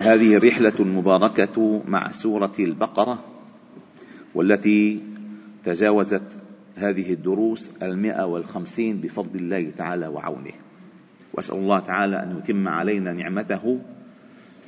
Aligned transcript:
هذه 0.00 0.36
الرحله 0.36 0.72
المباركه 0.80 1.82
مع 1.88 2.10
سورة 2.10 2.52
البقرة 2.58 3.18
والتي 4.34 5.00
تجاوزت 5.64 6.22
هذه 6.76 7.12
الدروس 7.12 7.72
المئة 7.82 8.22
والخمسين 8.22 9.00
بفضل 9.00 9.38
الله 9.38 9.70
تعالى 9.78 10.06
وعونه. 10.06 10.52
وأسأل 11.34 11.56
الله 11.56 11.78
تعالى 11.78 12.22
أن 12.22 12.38
يتم 12.38 12.68
علينا 12.68 13.12
نعمته 13.12 13.78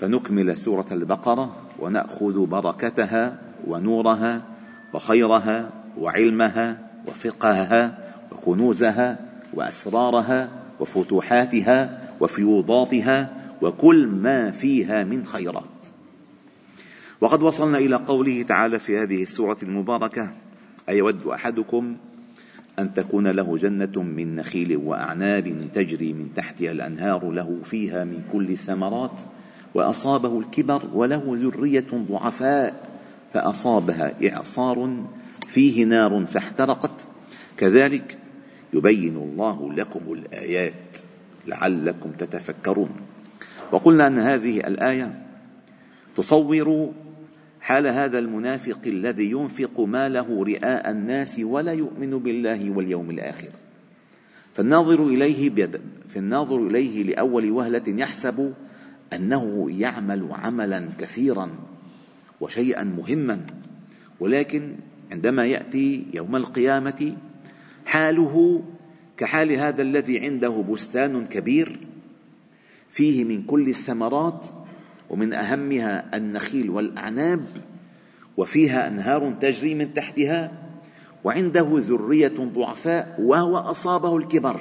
فنكمل 0.00 0.56
سورة 0.56 0.87
البقرة 0.92 1.56
ونأخذ 1.78 2.46
بركتها 2.46 3.38
ونورها 3.66 4.42
وخيرها 4.95 5.70
وعلمها 5.98 6.88
وفقهها 7.09 7.98
وكنوزها 8.32 9.18
وأسرارها 9.54 10.48
وفتوحاتها 10.80 12.09
وفيوضاتها 12.20 13.41
وكل 13.62 14.07
ما 14.07 14.51
فيها 14.51 15.05
من 15.05 15.25
خيرات. 15.25 15.87
وقد 17.21 17.43
وصلنا 17.43 17.79
إلى 17.79 17.97
قوله 17.97 18.43
تعالى 18.43 18.79
في 18.79 18.98
هذه 18.98 19.23
السورة 19.23 19.57
المباركة 19.63 20.32
أيود 20.88 21.27
أحدكم 21.27 21.96
أن 22.79 22.95
تكون 22.95 23.29
له 23.29 23.57
جنة 23.57 24.02
من 24.02 24.37
نخيل 24.37 24.77
وأعناب 24.77 25.69
تجري 25.74 26.13
من 26.13 26.35
تحتها 26.35 26.71
الأنهار 26.71 27.30
له 27.30 27.54
فيها 27.65 28.04
من 28.04 28.23
كل 28.32 28.51
الثمرات 28.51 29.23
وأصابه 29.74 30.38
الكبر 30.41 30.82
وله 30.95 31.23
ذرية 31.26 31.87
ضعفاء 31.93 32.99
فأصابها 33.32 34.29
إعصار 34.29 35.04
فيه 35.47 35.85
نار 35.85 36.26
فاحترقت. 36.26 37.09
كذلك 37.57 38.19
يبين 38.74 39.16
الله 39.16 39.73
لكم 39.73 40.13
الآيات 40.13 40.99
لعلكم 41.47 42.10
تتفكرون. 42.10 42.91
وقلنا 43.73 44.06
أن 44.06 44.18
هذه 44.18 44.60
الآية 44.60 45.26
تصور 46.16 46.92
حال 47.60 47.87
هذا 47.87 48.18
المنافق 48.18 48.79
الذي 48.87 49.30
ينفق 49.30 49.80
ماله 49.80 50.45
رئاء 50.45 50.90
الناس 50.90 51.40
ولا 51.45 51.73
يؤمن 51.73 52.10
بالله 52.18 52.70
واليوم 52.70 53.10
الآخر. 53.10 53.48
فالناظر 54.54 55.06
إليه 55.06 55.51
بيد 55.51 55.80
في 56.09 56.18
الناظر 56.18 56.66
إليه 56.66 57.02
لأول 57.02 57.51
وهلة 57.51 57.82
يحسب 57.88 58.54
أنه 59.12 59.70
يعمل 59.70 60.29
عملا 60.32 60.88
كثيرا 60.98 61.51
وشيئا 62.40 62.84
مهما. 62.84 63.46
ولكن 64.20 64.75
عندما 65.12 65.47
يأتي 65.47 66.06
يوم 66.14 66.36
القيامة 66.36 67.16
حاله 67.86 68.62
كحال 69.16 69.53
هذا 69.53 69.82
الذي 69.82 70.19
عنده 70.19 70.64
بستان 70.70 71.26
كبير 71.26 71.78
فيه 72.93 73.25
من 73.25 73.43
كل 73.43 73.69
الثمرات 73.69 74.47
ومن 75.10 75.34
أهمها 75.34 76.16
النخيل 76.16 76.71
والأعناب 76.71 77.44
وفيها 78.37 78.88
أنهار 78.88 79.34
تجري 79.41 79.75
من 79.75 79.94
تحتها 79.94 80.53
وعنده 81.25 81.69
ذرية 81.70 82.38
ضعفاء 82.38 83.16
وهو 83.19 83.56
أصابه 83.56 84.16
الكبر 84.16 84.60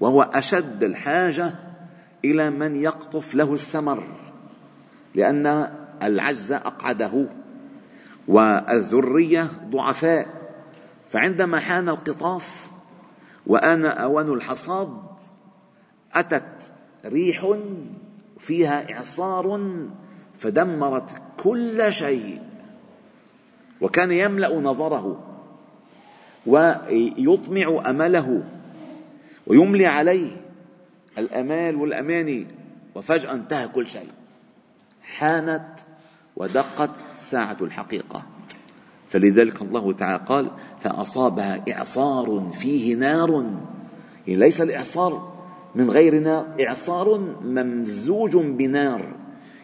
وهو 0.00 0.22
أشد 0.22 0.84
الحاجة 0.84 1.54
إلى 2.24 2.50
من 2.50 2.76
يقطف 2.76 3.34
له 3.34 3.52
الثمر 3.52 4.04
لأن 5.14 5.70
العجز 6.02 6.52
أقعده 6.52 7.26
والذرية 8.28 9.50
ضعفاء 9.70 10.26
فعندما 11.10 11.60
حان 11.60 11.88
القطاف 11.88 12.70
وآن 13.46 13.84
أوان 13.84 14.32
الحصاد 14.32 15.02
أتت 16.14 16.73
ريح 17.04 17.54
فيها 18.38 18.92
إعصار 18.92 19.60
فدمرت 20.38 21.10
كل 21.42 21.92
شيء 21.92 22.42
وكان 23.80 24.10
يملأ 24.10 24.60
نظره 24.60 25.34
ويطمع 26.46 27.90
أمله 27.90 28.42
ويملي 29.46 29.86
عليه 29.86 30.30
الأمال 31.18 31.76
والأماني 31.76 32.46
وفجأة 32.94 33.32
انتهى 33.32 33.68
كل 33.68 33.86
شيء. 33.86 34.08
حانت 35.02 35.68
ودقت 36.36 36.90
ساعة 37.14 37.56
الحقيقة. 37.60 38.22
فلذلك 39.08 39.62
الله 39.62 39.92
تعالى 39.92 40.24
قال 40.26 40.50
فأصابها 40.80 41.64
إعصار 41.72 42.50
فيه 42.52 42.96
نار. 42.96 43.30
يعني 44.26 44.40
ليس 44.40 44.60
الإعصار 44.60 45.33
من 45.74 45.90
غير 45.90 46.18
نار 46.20 46.46
إعصار 46.60 47.18
ممزوج 47.42 48.36
بنار 48.36 49.16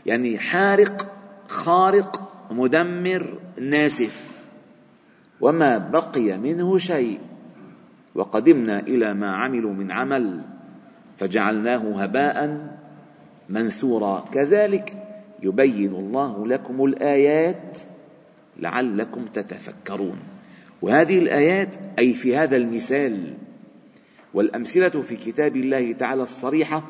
يعني 0.06 0.38
حارق 0.38 1.12
خارق 1.48 2.32
مدمر 2.50 3.38
ناسف. 3.60 4.30
وما 5.40 5.78
بقي 5.78 6.38
منه 6.38 6.78
شيء. 6.78 7.18
وقدمنا 8.14 8.80
إلى 8.80 9.14
ما 9.14 9.36
عملوا 9.36 9.72
من 9.72 9.90
عمل 9.90 10.40
فجعلناه 11.18 12.02
هباء 12.02 12.68
منثورا. 13.48 14.24
كذلك 14.32 14.94
يبين 15.42 15.94
الله 15.94 16.46
لكم 16.46 16.84
الآيات 16.84 17.78
لعلكم 18.58 19.24
تتفكرون. 19.24 20.18
وهذه 20.82 21.18
الآيات 21.18 21.76
أي 21.98 22.14
في 22.14 22.36
هذا 22.36 22.56
المثال 22.56 23.34
والأمثلة 24.34 25.02
في 25.02 25.16
كتاب 25.16 25.56
الله 25.56 25.92
تعالى 25.92 26.22
الصريحة 26.22 26.82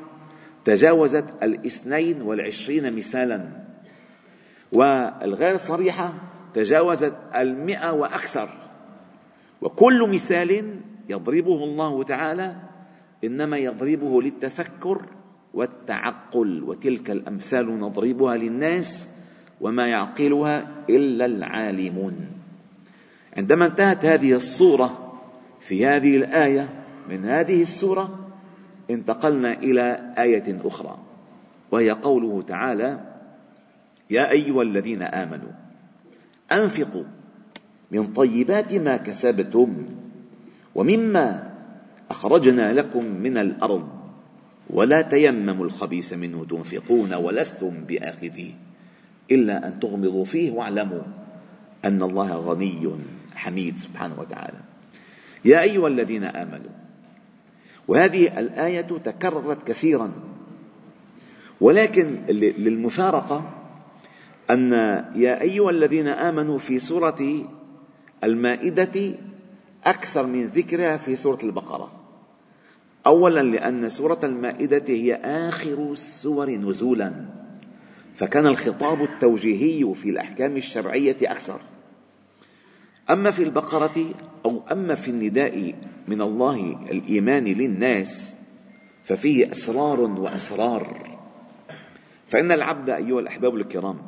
تجاوزت 0.64 1.24
الاثنين 1.42 2.22
والعشرين 2.22 2.96
مثالا. 2.96 3.48
والغير 4.72 5.56
صريحة 5.56 6.14
تجاوزت 6.54 7.14
المئة 7.34 7.92
وأكثر. 7.92 8.48
وكل 9.60 10.08
مثال 10.08 10.80
يضربه 11.08 11.64
الله 11.64 12.02
تعالى 12.02 12.56
إنما 13.24 13.56
يضربه 13.56 14.22
للتفكر 14.22 15.06
والتعقل 15.54 16.62
وتلك 16.62 17.10
الأمثال 17.10 17.80
نضربها 17.80 18.36
للناس 18.36 19.08
وما 19.60 19.86
يعقلها 19.86 20.84
إلا 20.90 21.26
العالمون. 21.26 22.16
عندما 23.36 23.66
انتهت 23.66 24.04
هذه 24.04 24.34
الصورة 24.34 25.18
في 25.60 25.86
هذه 25.86 26.16
الآية 26.16 26.79
من 27.10 27.24
هذه 27.24 27.62
السورة 27.62 28.28
انتقلنا 28.90 29.52
إلى 29.52 30.14
آية 30.18 30.60
أخرى 30.64 30.98
وهي 31.70 31.90
قوله 31.90 32.42
تعالى 32.42 33.00
يا 34.10 34.30
أيها 34.30 34.62
الذين 34.62 35.02
آمنوا 35.02 35.52
أنفقوا 36.52 37.04
من 37.90 38.12
طيبات 38.12 38.74
ما 38.74 38.96
كسبتم 38.96 39.86
ومما 40.74 41.50
أخرجنا 42.10 42.72
لكم 42.72 43.04
من 43.04 43.38
الأرض 43.38 43.88
ولا 44.70 45.02
تيمموا 45.02 45.64
الخبيث 45.64 46.12
منه 46.12 46.44
تنفقون 46.44 47.14
ولستم 47.14 47.84
بآخذيه 47.84 48.52
إلا 49.30 49.68
أن 49.68 49.80
تغمضوا 49.80 50.24
فيه 50.24 50.50
واعلموا 50.50 51.02
أن 51.84 52.02
الله 52.02 52.36
غني 52.36 52.90
حميد 53.34 53.78
سبحانه 53.78 54.20
وتعالى. 54.20 54.58
يا 55.44 55.60
أيها 55.62 55.88
الذين 55.88 56.24
آمنوا 56.24 56.70
وهذه 57.90 58.38
الآية 58.38 58.98
تكررت 59.04 59.66
كثيرا. 59.66 60.12
ولكن 61.60 62.24
للمفارقة 62.58 63.50
أن 64.50 64.72
يا 65.14 65.40
أيها 65.40 65.70
الذين 65.70 66.08
آمنوا 66.08 66.58
في 66.58 66.78
سورة 66.78 67.46
المائدة 68.24 69.14
أكثر 69.84 70.26
من 70.26 70.46
ذكرها 70.46 70.96
في 70.96 71.16
سورة 71.16 71.38
البقرة. 71.42 71.92
أولا 73.06 73.40
لأن 73.40 73.88
سورة 73.88 74.20
المائدة 74.24 74.84
هي 74.88 75.14
آخر 75.14 75.92
السور 75.92 76.50
نزولا 76.50 77.12
فكان 78.14 78.46
الخطاب 78.46 79.02
التوجيهي 79.02 79.94
في 79.94 80.10
الأحكام 80.10 80.56
الشرعية 80.56 81.16
أكثر. 81.22 81.60
أما 83.10 83.30
في 83.30 83.42
البقرة 83.42 84.04
أو 84.44 84.62
أما 84.72 84.94
في 84.94 85.10
النداء 85.10 85.74
من 86.08 86.20
الله 86.20 86.78
الإيمان 86.90 87.44
للناس 87.44 88.36
ففيه 89.04 89.50
أسرار 89.50 90.00
وأسرار. 90.00 91.18
فإن 92.28 92.52
العبد 92.52 92.90
أيها 92.90 93.20
الأحباب 93.20 93.54
الكرام 93.54 93.98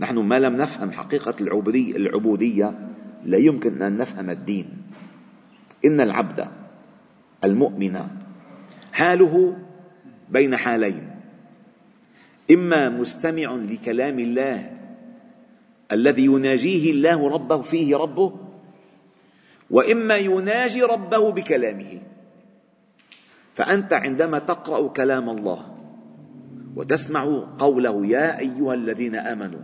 نحن 0.00 0.18
ما 0.18 0.38
لم 0.38 0.56
نفهم 0.56 0.90
حقيقة 0.90 1.34
العبودية 1.96 2.88
لا 3.24 3.38
يمكن 3.38 3.82
أن 3.82 3.96
نفهم 3.96 4.30
الدين. 4.30 4.66
إن 5.84 6.00
العبد 6.00 6.48
المؤمن 7.44 7.98
حاله 8.92 9.56
بين 10.30 10.56
حالين. 10.56 11.10
إما 12.50 12.88
مستمع 12.88 13.54
لكلام 13.54 14.18
الله 14.18 14.70
الذي 15.92 16.24
يناجيه 16.24 16.92
الله 16.92 17.28
ربه 17.28 17.62
فيه 17.62 17.96
ربه 17.96 18.32
وإما 19.72 20.16
يناجي 20.16 20.82
ربه 20.82 21.32
بكلامه. 21.32 22.00
فأنت 23.54 23.92
عندما 23.92 24.38
تقرأ 24.38 24.88
كلام 24.88 25.30
الله 25.30 25.60
وتسمع 26.76 27.24
قوله 27.58 28.06
يا 28.06 28.38
أيها 28.38 28.74
الذين 28.74 29.14
آمنوا 29.16 29.60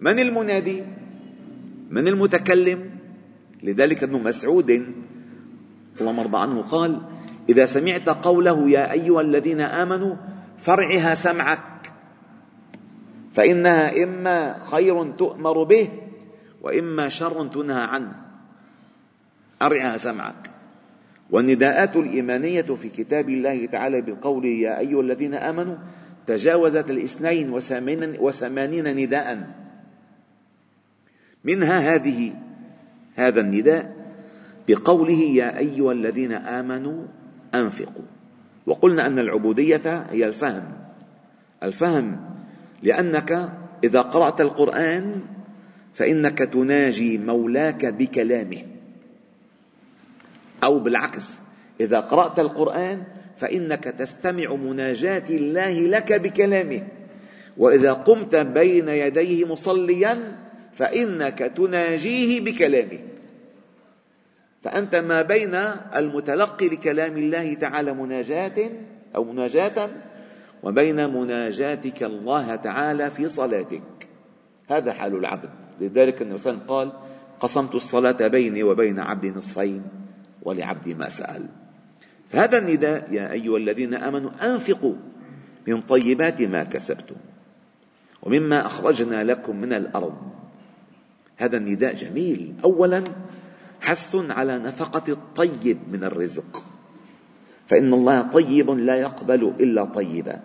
من 0.00 0.18
المنادي؟ 0.18 0.84
من 1.90 2.08
المتكلم؟ 2.08 2.90
لذلك 3.62 4.02
ابن 4.02 4.22
مسعود 4.22 4.70
الله 6.00 6.12
مرضى 6.12 6.38
عنه 6.38 6.62
قال 6.62 7.00
إذا 7.48 7.64
سمعت 7.64 8.08
قوله 8.08 8.70
يا 8.70 8.92
أيها 8.92 9.20
الذين 9.20 9.60
آمنوا 9.60 10.16
فرعها 10.58 11.14
سمعك 11.14 11.92
فإنها 13.32 14.04
إما 14.04 14.58
خير 14.58 15.12
تؤمر 15.12 15.64
به 15.64 15.88
وإما 16.62 17.08
شر 17.08 17.48
تنهى 17.48 17.82
عنه. 17.82 18.24
أرعها 19.66 19.96
سمعك. 19.96 20.50
والنداءات 21.30 21.96
الإيمانية 21.96 22.62
في 22.62 22.88
كتاب 22.88 23.28
الله 23.28 23.66
تعالى 23.66 24.00
بقوله 24.00 24.48
يا 24.48 24.78
أيها 24.78 25.00
الذين 25.00 25.34
آمنوا 25.34 25.76
تجاوزت 26.26 26.90
الاثنين 26.90 27.50
وثمانين 28.20 28.96
نداء. 28.96 29.50
منها 31.44 31.94
هذه 31.94 32.32
هذا 33.14 33.40
النداء 33.40 33.96
بقوله 34.68 35.20
يا 35.20 35.58
أيها 35.58 35.92
الذين 35.92 36.32
آمنوا 36.32 37.06
أنفقوا. 37.54 38.04
وقلنا 38.66 39.06
أن 39.06 39.18
العبودية 39.18 40.06
هي 40.10 40.26
الفهم. 40.26 40.64
الفهم 41.62 42.20
لأنك 42.82 43.52
إذا 43.84 44.00
قرأت 44.00 44.40
القرآن 44.40 45.20
فإنك 45.94 46.38
تناجي 46.38 47.18
مولاك 47.18 47.86
بكلامه. 47.86 48.73
أو 50.64 50.78
بالعكس. 50.78 51.40
إذا 51.80 52.00
قرأت 52.00 52.38
القرآن 52.38 53.02
فإنك 53.36 53.84
تستمع 53.84 54.54
مناجاة 54.54 55.24
الله 55.30 55.80
لك 55.80 56.12
بكلامه. 56.12 56.82
وإذا 57.56 57.92
قمت 57.92 58.36
بين 58.36 58.88
يديه 58.88 59.44
مصليا 59.44 60.38
فإنك 60.72 61.38
تناجيه 61.38 62.40
بكلامه. 62.40 62.98
فأنت 64.62 64.94
ما 64.94 65.22
بين 65.22 65.54
المتلقي 65.96 66.68
لكلام 66.68 67.16
الله 67.16 67.54
تعالى 67.54 67.94
مناجاة 67.94 68.70
أو 69.16 69.24
مناجاة 69.24 69.90
وبين 70.62 71.10
مناجاتك 71.10 72.02
الله 72.02 72.56
تعالى 72.56 73.10
في 73.10 73.28
صلاتك. 73.28 74.08
هذا 74.70 74.92
حال 74.92 75.16
العبد. 75.16 75.50
لذلك 75.80 76.22
النبي 76.22 76.38
صلى 76.38 76.52
الله 76.52 76.62
عليه 76.62 76.64
وسلم 76.64 76.68
قال 76.68 76.92
قسمت 77.40 77.74
الصلاة 77.74 78.28
بيني 78.28 78.62
وبين 78.62 79.00
عبدي 79.00 79.30
نصفين. 79.30 80.03
ولعبدي 80.44 80.94
ما 80.94 81.08
سأل. 81.08 81.46
فهذا 82.30 82.58
النداء 82.58 83.12
يا 83.12 83.32
أيها 83.32 83.56
الذين 83.56 83.94
آمنوا 83.94 84.30
أنفقوا 84.42 84.94
من 85.68 85.80
طيبات 85.80 86.42
ما 86.42 86.64
كسبتم 86.64 87.16
ومما 88.22 88.66
أخرجنا 88.66 89.24
لكم 89.24 89.56
من 89.56 89.72
الأرض. 89.72 90.16
هذا 91.36 91.56
النداء 91.56 91.94
جميل. 91.94 92.54
أولا 92.64 93.04
حث 93.80 94.14
على 94.14 94.58
نفقة 94.58 95.12
الطيب 95.12 95.78
من 95.92 96.04
الرزق. 96.04 96.64
فإن 97.66 97.94
الله 97.94 98.22
طيب 98.22 98.70
لا 98.70 98.96
يقبل 98.96 99.52
إلا 99.60 99.84
طيبا. 99.84 100.40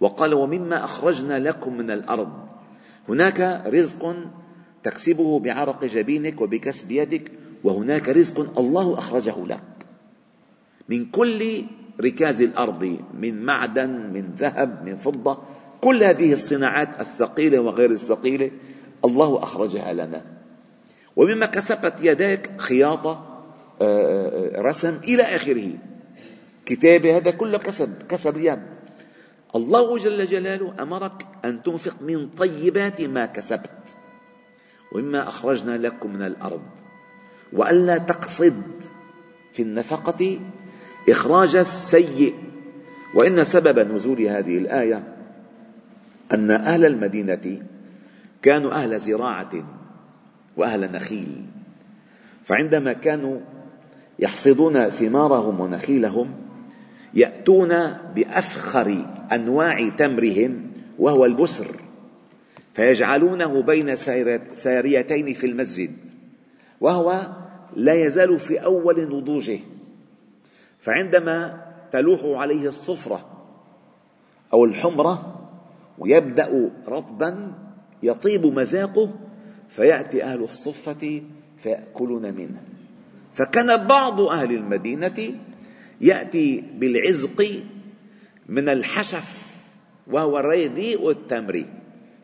وقال 0.00 0.34
ومما 0.34 0.84
أخرجنا 0.84 1.38
لكم 1.38 1.76
من 1.76 1.90
الأرض. 1.90 2.32
هناك 3.08 3.62
رزق 3.66 4.16
تكسبه 4.82 5.40
بعرق 5.40 5.84
جبينك 5.84 6.40
وبكسب 6.40 6.90
يدك 6.90 7.32
وهناك 7.64 8.08
رزق 8.08 8.58
الله 8.58 8.98
أخرجه 8.98 9.46
لك. 9.46 9.60
من 10.88 11.10
كل 11.10 11.64
ركاز 12.00 12.42
الأرض 12.42 12.98
من 13.14 13.42
معدن 13.42 13.90
من 13.90 14.34
ذهب 14.38 14.84
من 14.84 14.96
فضة 14.96 15.38
كل 15.80 16.04
هذه 16.04 16.32
الصناعات 16.32 17.00
الثقيلة 17.00 17.60
وغير 17.60 17.90
الثقيلة 17.90 18.50
الله 19.04 19.42
أخرجها 19.42 19.92
لنا. 19.92 20.24
ومما 21.16 21.46
كسبت 21.46 21.94
يداك 22.00 22.60
خياطة 22.60 23.26
آه، 23.80 24.56
آه، 24.56 24.62
رسم 24.62 25.00
إلى 25.04 25.22
آخره. 25.22 25.72
كتابة 26.66 27.16
هذا 27.16 27.30
كله 27.30 27.58
كسب 27.58 28.02
كسب 28.08 28.36
اليد 28.36 28.62
الله 29.54 29.96
جل 29.96 30.26
جلاله 30.26 30.82
أمرك 30.82 31.26
أن 31.44 31.62
تنفق 31.62 32.02
من 32.02 32.28
طيبات 32.28 33.00
ما 33.00 33.26
كسبت. 33.26 33.96
ومما 34.92 35.28
أخرجنا 35.28 35.76
لكم 35.76 36.12
من 36.12 36.22
الأرض. 36.22 36.62
وألا 37.52 37.98
تقصد 37.98 38.62
في 39.52 39.62
النفقة 39.62 40.38
إخراج 41.08 41.56
السيء. 41.56 42.34
وإن 43.14 43.44
سبب 43.44 43.78
نزول 43.78 44.22
هذه 44.22 44.58
الآية 44.58 45.02
أن 46.32 46.50
أهل 46.50 46.84
المدينة 46.84 47.62
كانوا 48.42 48.72
أهل 48.72 48.98
زراعة 48.98 49.50
وأهل 50.56 50.92
نخيل. 50.92 51.42
فعندما 52.44 52.92
كانوا 52.92 53.40
يحصدون 54.18 54.88
ثمارهم 54.88 55.60
ونخيلهم 55.60 56.30
يأتون 57.14 57.68
بأفخر 58.14 59.06
أنواع 59.32 59.88
تمرهم 59.88 60.70
وهو 60.98 61.24
البسر 61.24 61.80
فيجعلونه 62.74 63.62
بين 63.62 63.94
ساريتين 64.52 65.34
في 65.34 65.46
المسجد 65.46 65.90
وهو 66.80 67.26
لا 67.76 67.94
يزال 67.94 68.38
في 68.38 68.58
أول 68.58 69.00
نضوجه. 69.00 69.58
فعندما 70.78 71.66
تلوح 71.92 72.40
عليه 72.40 72.66
الصفرة 72.68 73.46
أو 74.52 74.64
الحمرة 74.64 75.40
ويبدأ 75.98 76.70
رطبا 76.88 77.52
يطيب 78.02 78.46
مذاقه 78.46 79.10
فيأتي 79.68 80.24
أهل 80.24 80.42
الصفة 80.42 81.22
فيأكلون 81.58 82.34
منه. 82.34 82.62
فكان 83.34 83.86
بعض 83.86 84.20
أهل 84.20 84.52
المدينة 84.52 85.34
يأتي 86.00 86.64
بالعزق 86.78 87.62
من 88.48 88.68
الحشف 88.68 89.50
وهو 90.06 90.38
الريدي 90.38 90.96
والتمر 90.96 91.64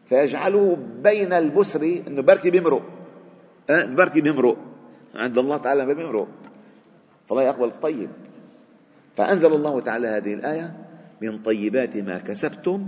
فيجعله 0.09 0.77
بين 1.03 1.33
البسر 1.33 2.01
إنه 2.07 2.23
بركي 2.23 2.51
بيمرق 2.51 2.83
أه 3.71 3.85
بركي 3.85 4.21
بيمرق 4.21 4.57
عند 5.17 5.39
الله 5.39 5.57
تعالى 5.57 5.87
ما 5.87 5.93
بيمرق 5.93 6.29
فلا 7.29 7.43
يقبل 7.43 7.65
الطيب. 7.65 8.09
فأنزل 9.17 9.53
الله 9.53 9.81
تعالى 9.81 10.09
هذه 10.09 10.35
الآية 10.35 10.77
من 11.23 11.43
طيبات 11.43 11.97
ما 11.97 12.19
كسبتم 12.19 12.87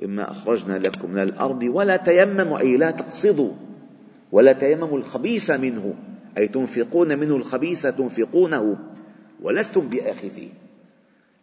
مما 0.00 0.30
أخرجنا 0.30 0.78
لكم 0.78 1.10
من 1.10 1.22
الأرض 1.22 1.62
ولا 1.62 1.96
تيمموا 1.96 2.58
أي 2.58 2.76
لا 2.76 2.90
تقصدوا. 2.90 3.52
ولا 4.32 4.52
تيمموا 4.52 4.98
الخبيث 4.98 5.50
منه 5.50 5.94
أي 6.38 6.48
تنفقون 6.48 7.18
منه 7.18 7.36
الخبيث 7.36 7.86
تنفقونه. 7.86 8.78
ولستم 9.42 9.88
بآخذيه 9.88 10.48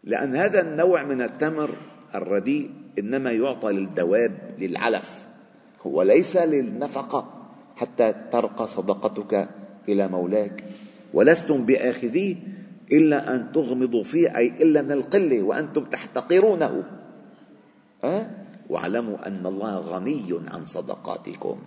لأن 0.04 0.36
هذا 0.36 0.62
النوع 0.62 1.04
من 1.04 1.22
التمر 1.22 1.70
الرديء 2.16 2.70
إنما 3.00 3.32
يعطى 3.32 3.72
للدواب 3.72 4.32
للعلف. 4.60 5.28
وليس 5.86 6.38
للنفقة. 6.38 7.34
حتى 7.76 8.14
ترقى 8.32 8.68
صدقتك 8.68 9.50
إلى 9.90 10.08
مولاك 10.08 10.64
ولستم 11.14 11.66
بآخذيه 11.66 12.36
إلا 12.92 13.36
أن 13.36 13.52
تغمضوا 13.52 14.04
فيه 14.04 14.38
أي 14.38 14.48
إلا 14.48 14.82
من 14.82 14.92
القلة 14.92 15.42
وأنتم 15.42 15.84
تحتقرونه. 15.84 16.84
أه؟ 18.04 18.30
واعلموا 18.70 19.28
أن 19.28 19.46
الله 19.46 19.78
غني 19.78 20.40
عن 20.48 20.66
صدقاتكم. 20.66 21.58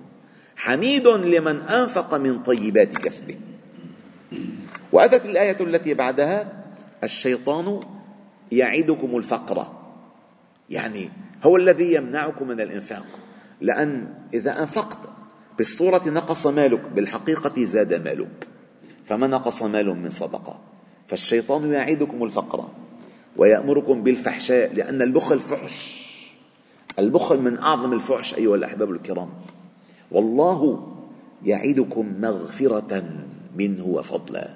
حميد 0.57 1.07
لمن 1.07 1.57
أنفق 1.61 2.15
من 2.15 2.43
طيبات 2.43 2.97
كسبه. 2.97 3.37
وأتت 4.93 5.27
الآية 5.27 5.61
التي 5.61 5.95
بعدها 5.95 6.65
الشيطان 7.05 7.81
يعدكم 8.53 9.17
الفقر. 9.17 9.67
يعني 10.71 11.09
هو 11.45 11.57
الذي 11.57 11.95
يمنعكم 11.95 12.49
من 12.49 12.61
الإنفاق. 12.61 13.07
لأن 13.61 14.15
إذا 14.35 14.61
أنفقت 14.61 15.20
بالصورة 15.61 16.03
نقص 16.07 16.47
مالك 16.47 16.81
بالحقيقة 16.95 17.65
زاد 17.65 17.95
مالك. 17.95 18.47
فما 19.05 19.27
نقص 19.27 19.63
مال 19.63 19.87
من 19.87 20.11
صدقة؟ 20.11 20.59
فالشيطان 21.09 21.73
يعدكم 21.73 22.25
الفقر 22.25 22.69
ويأمركم 23.37 24.03
بالفحشاء 24.03 24.75
لأن 24.75 25.03
البخل 25.03 25.41
فحش. 25.41 26.07
البخل 26.99 27.41
من 27.41 27.59
أعظم 27.59 27.93
الفحش 27.93 28.35
أيها 28.35 28.55
الأحباب 28.55 28.91
الكرام. 28.91 29.29
والله 30.11 30.89
يعدكم 31.45 32.15
مغفرة 32.21 33.05
منه 33.57 33.87
وفضلا. 33.87 34.49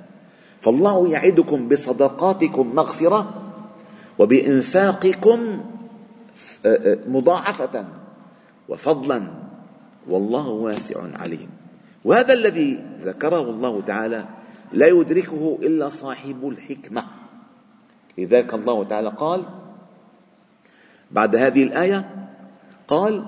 فالله 0.61 1.09
يعدكم 1.09 1.69
بصدقاتكم 1.69 2.75
مغفرة 2.75 3.53
وبإنفاقكم 4.19 5.65
آه، 6.67 6.93
آه، 6.93 6.99
مضاعفة 7.09 7.87
وفضلا. 8.69 9.44
والله 10.09 10.49
واسع 10.49 11.01
عليم. 11.15 11.49
وهذا 12.05 12.33
الذي 12.33 12.85
ذكره 13.01 13.51
الله 13.51 13.83
تعالى 13.83 14.25
لا 14.73 14.87
يدركه 14.87 15.59
إلا 15.63 15.89
صاحب 15.89 16.49
الحكمة. 16.49 17.05
لذلك 18.19 18.55
الله 18.55 18.85
تعالى 18.85 19.09
قال 19.09 19.45
بعد 21.11 21.37
هذه 21.37 21.63
الآية 21.63 22.29
قال 22.89 23.27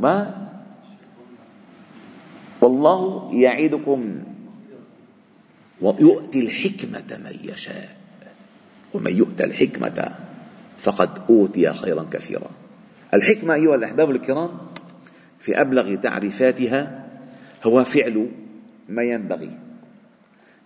ما 0.00 0.48
والله 2.60 3.30
يعدكم 3.34 4.22
ويؤتي 5.80 6.40
الحكمة 6.40 7.18
من 7.24 7.36
يشاء. 7.44 7.96
ومن 8.94 9.16
يؤتى 9.16 9.44
الحكمة 9.44 10.14
فقد 10.78 11.10
أوتي 11.30 11.72
خيرا 11.72 12.06
كثيرا. 12.10 12.50
الحكمة 13.14 13.54
أيها 13.54 13.74
الأحباب 13.74 14.10
الكرام 14.10 14.50
في 15.40 15.60
أبلغ 15.60 15.94
تعريفاتها 15.94 17.06
هو 17.64 17.84
فعل 17.84 18.28
ما 18.88 19.02
ينبغي. 19.02 19.50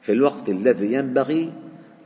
في 0.01 0.13
الوقت 0.13 0.49
الذي 0.49 0.93
ينبغي 0.93 1.53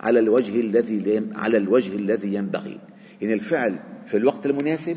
على 0.01 0.19
الوجه 0.19 0.61
الذي 0.61 1.23
على 1.35 1.57
الوجه 1.57 1.97
الذي 1.97 2.35
ينبغي. 2.35 2.79
يعني 3.23 3.35
الفعل 3.35 3.79
في 4.07 4.17
الوقت 4.17 4.47
المناسب 4.47 4.97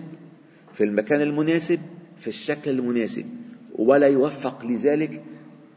في 0.74 0.84
المكان 0.84 1.22
المناسب 1.22 1.80
في 2.18 2.28
الشكل 2.28 2.72
المناسب. 2.72 3.26
ولا 3.76 4.08
يوفق 4.08 4.66
لذلك 4.66 5.22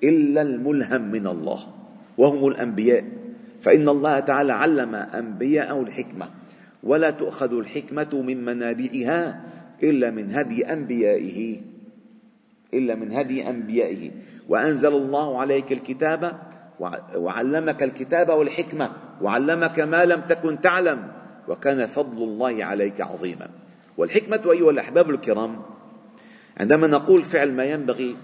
إلا 0.04 0.42
الملهم 0.42 1.10
من 1.10 1.26
الله 1.26 1.58
وهم 2.18 2.46
الأنبياء. 2.46 3.04
فإن 3.62 3.88
الله 3.88 4.20
تعالى 4.20 4.52
علم 4.52 4.94
أنبياءه 4.94 5.82
الحكمة. 5.82 6.30
ولا 6.82 7.10
تؤخذ 7.10 7.58
الحكمة 7.58 8.22
من 8.22 8.44
منابعها 8.44 9.44
إلا 9.82 10.10
من 10.10 10.30
هدي 10.30 10.72
أنبيائه. 10.72 11.60
إلا 12.74 12.94
من 12.94 13.12
هدي 13.12 13.48
أنبيائه. 13.48 14.10
وأنزل 14.48 14.92
الله 14.92 15.40
عليك 15.40 15.72
الكتاب 15.72 16.40
وعلمك 17.16 17.82
الكتاب 17.82 18.28
والحكمة 18.28 18.92
وعلمك 19.22 19.80
ما 19.80 20.04
لم 20.04 20.20
تكن 20.20 20.60
تعلم 20.60 21.12
وكان 21.48 21.86
فضل 21.86 22.22
الله 22.22 22.64
عليك 22.64 23.00
عظيما. 23.00 23.48
والحكمة 23.98 24.52
أيها 24.52 24.70
الأحباب 24.70 25.10
الكرام 25.10 25.62
عندما 26.56 26.86
نقول 26.86 27.22
فعل 27.22 27.52
ما 27.52 27.64
ينبغي 27.64 28.16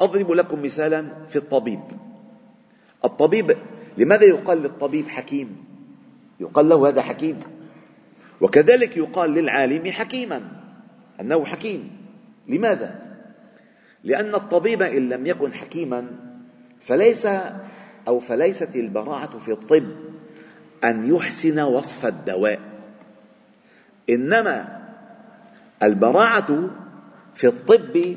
أضرب 0.00 0.30
لكم 0.30 0.62
مثالا 0.62 1.26
في 1.28 1.36
الطبيب. 1.36 1.80
الطبيب 3.04 3.56
لماذا 3.98 4.24
يقال 4.24 4.58
للطبيب 4.58 5.08
حكيم؟ 5.08 5.56
يقال 6.40 6.68
له 6.68 6.88
هذا 6.88 7.02
حكيم. 7.02 7.38
وكذلك 8.40 8.96
يقال 8.96 9.30
للعالم 9.30 9.90
حكيما 9.90 10.42
أنه 11.20 11.44
حكيم. 11.44 11.90
لماذا؟ 12.48 13.11
لأن 14.04 14.34
الطبيب 14.34 14.82
إن 14.82 15.08
لم 15.08 15.26
يكن 15.26 15.54
حكيما 15.54 16.06
فليس 16.80 17.26
أو 18.08 18.18
فليست 18.18 18.76
البراعة 18.76 19.38
في 19.38 19.52
الطب 19.52 19.88
أن 20.84 21.14
يحسن 21.14 21.60
وصف 21.60 22.06
الدواء. 22.06 22.60
إنما 24.10 24.82
البراعة 25.82 26.70
في 27.34 27.46
الطب 27.46 28.16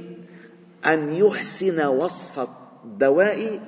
أن 0.86 1.14
يحسن 1.14 1.86
وصف 1.86 2.48
الدواء 2.86 3.60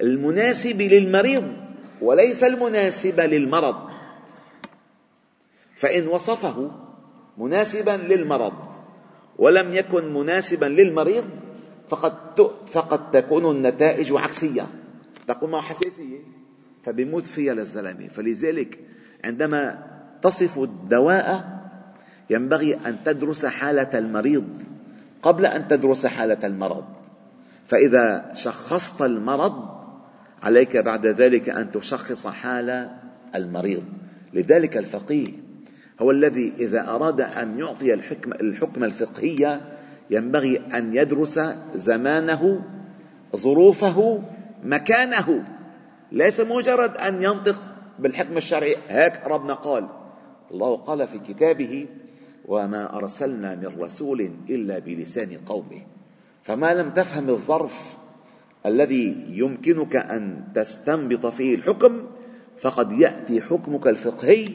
المناسب 0.00 0.82
للمريض 0.82 1.44
وليس 2.00 2.44
المناسب 2.44 3.20
للمرض. 3.20 3.90
فإن 5.74 6.08
وصفه 6.08 6.70
مناسبا 7.38 7.90
للمرض 7.90 8.52
ولم 9.38 9.74
يكن 9.74 10.14
مناسبا 10.14 10.66
للمريض 10.66 11.24
فقد 11.90 12.50
فقد 12.66 13.10
تكون 13.10 13.56
النتائج 13.56 14.12
عكسية. 14.12 14.66
تكون 15.28 15.50
معه 15.50 15.62
حساسية. 15.62 16.18
فبيموت 16.82 17.26
فيها 17.26 17.54
للزلمة. 17.54 18.08
فلذلك 18.08 18.78
عندما 19.24 19.86
تصف 20.22 20.58
الدواء 20.58 21.60
ينبغي 22.30 22.74
أن 22.74 23.04
تدرس 23.04 23.46
حالة 23.46 23.98
المريض 23.98 24.48
قبل 25.22 25.46
أن 25.46 25.68
تدرس 25.68 26.06
حالة 26.06 26.46
المرض. 26.46 26.84
فإذا 27.66 28.34
شخصت 28.34 29.02
المرض 29.02 29.80
عليك 30.42 30.76
بعد 30.76 31.06
ذلك 31.06 31.48
أن 31.48 31.70
تشخص 31.70 32.26
حال 32.26 32.90
المريض. 33.34 33.84
لذلك 34.32 34.76
الفقيه 34.76 35.32
هو 36.02 36.10
الذي 36.10 36.52
إذا 36.58 36.88
أراد 36.88 37.20
أن 37.20 37.58
يعطي 37.58 37.94
الحكم 37.94 38.32
الحكم 38.32 38.84
الفقهية 38.84 39.79
ينبغي 40.10 40.58
أن 40.74 40.94
يدرس 40.94 41.40
زمانه 41.74 42.64
ظروفه 43.36 44.22
مكانه. 44.64 45.44
ليس 46.12 46.40
مجرد 46.40 46.96
أن 46.96 47.22
ينطق 47.22 47.60
بالحكم 47.98 48.36
الشرعي 48.36 48.76
هيك 48.88 49.26
ربنا 49.26 49.54
قال. 49.54 49.88
الله 50.50 50.76
قال 50.76 51.08
في 51.08 51.18
كتابه 51.18 51.86
وما 52.44 52.96
أرسلنا 52.96 53.54
من 53.54 53.80
رسول 53.80 54.30
إلا 54.50 54.78
بلسان 54.78 55.38
قومه. 55.46 55.82
فما 56.42 56.74
لم 56.74 56.90
تفهم 56.90 57.28
الظرف 57.28 57.96
الذي 58.66 59.26
يمكنك 59.28 59.96
أن 59.96 60.44
تستنبط 60.54 61.26
فيه 61.26 61.54
الحكم 61.54 62.06
فقد 62.58 62.92
يأتي 62.92 63.40
حكمك 63.40 63.86
الفقهي 63.86 64.48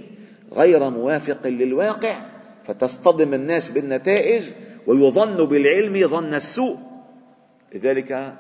غير 0.54 0.90
موافق 0.90 1.48
للواقع 1.48 2.26
فتصطدم 2.64 3.34
الناس 3.34 3.72
بالنتائج 3.72 4.44
ويظن 4.88 5.46
بالعلم 5.46 6.08
ظن 6.08 6.34
السوء. 6.34 6.78
لذلك 7.76 8.34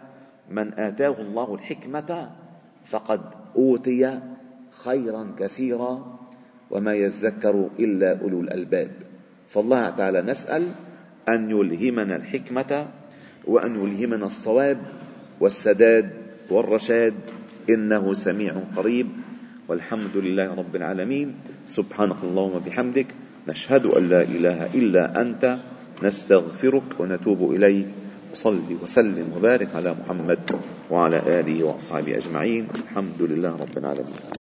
من 0.49 0.73
آتاه 0.73 1.15
الله 1.21 1.55
الحكمة 1.55 2.29
فقد 2.85 3.21
أوتي 3.55 4.19
خيرا 4.83 5.31
كثيرا 5.39 6.19
وما 6.71 6.93
يذكر 6.93 7.69
إلا 7.79 8.21
أولو 8.21 8.41
الألباب. 8.41 8.91
فالله 9.47 9.89
تعالى 9.89 10.21
نسأل 10.21 10.71
أن 11.29 11.51
يلهمنا 11.51 12.15
الحكمة 12.15 12.87
وأن 13.45 13.71
يلهمنا 13.75 14.25
الصواب 14.25 14.77
والسداد 15.39 16.09
والرشاد. 16.49 17.13
إنه 17.69 18.13
سميع 18.13 18.53
قريب. 18.77 19.07
والحمد 19.67 20.17
لله 20.17 20.53
رب 20.53 20.75
العالمين. 20.75 21.35
سبحانك 21.65 22.23
اللهم 22.23 22.55
وبحمدك. 22.55 23.07
نشهد 23.47 23.85
أن 23.85 24.09
لا 24.09 24.21
إله 24.21 24.65
إلا 24.65 25.21
أنت. 25.21 25.57
نستغفرك 26.03 26.99
ونتوب 26.99 27.51
إليك. 27.51 27.87
وصل 28.31 28.59
وسلم 28.83 29.33
وبارك 29.37 29.75
على 29.75 29.95
محمد 29.95 30.39
وعلى 30.91 31.17
آله 31.39 31.63
واصحابه 31.63 32.17
أجمعين. 32.17 32.67
الحمد 32.75 33.21
لله 33.21 33.51
رب 33.55 33.77
العالمين. 33.77 34.25